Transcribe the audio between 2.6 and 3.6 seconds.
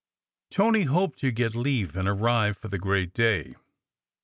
"the great day."